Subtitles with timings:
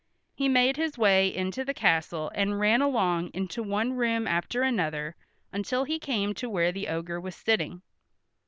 [0.33, 5.15] He made his way into the castle and ran along into one room after another
[5.53, 7.83] until he came to where the ogre was sitting.